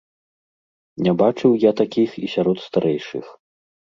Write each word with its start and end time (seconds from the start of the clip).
Не 1.07 1.11
бачыў 1.19 1.51
я 1.65 1.71
такіх 1.81 2.09
і 2.27 2.31
сярод 2.37 2.57
старэйшых. 2.69 3.25